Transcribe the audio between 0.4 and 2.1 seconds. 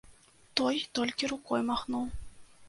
Той толькі рукой махнуў.